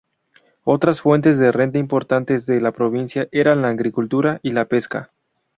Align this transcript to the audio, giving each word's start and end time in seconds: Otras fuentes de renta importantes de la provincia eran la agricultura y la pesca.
Otras 0.63 0.99
fuentes 1.01 1.37
de 1.37 1.51
renta 1.51 1.77
importantes 1.77 2.47
de 2.47 2.59
la 2.59 2.71
provincia 2.71 3.27
eran 3.31 3.61
la 3.61 3.67
agricultura 3.69 4.39
y 4.41 4.51
la 4.51 4.65
pesca. 4.65 5.11